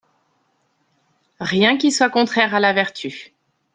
[1.41, 3.35] Rien qui soit contraire à la vertu.